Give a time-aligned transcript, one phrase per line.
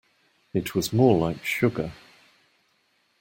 [0.51, 1.91] It was more like sugar.